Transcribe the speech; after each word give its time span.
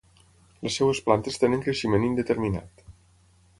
Les 0.67 0.77
seves 0.79 1.01
plantes 1.09 1.37
tenen 1.45 1.63
creixement 1.67 2.09
indeterminat. 2.09 2.85